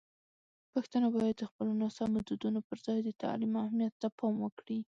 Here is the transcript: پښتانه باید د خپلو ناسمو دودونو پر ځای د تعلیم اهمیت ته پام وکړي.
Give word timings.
پښتانه 0.73 1.07
باید 1.17 1.35
د 1.39 1.43
خپلو 1.51 1.71
ناسمو 1.81 2.19
دودونو 2.27 2.59
پر 2.67 2.77
ځای 2.85 2.99
د 3.03 3.09
تعلیم 3.21 3.51
اهمیت 3.63 3.93
ته 4.01 4.07
پام 4.19 4.35
وکړي. 4.41 4.79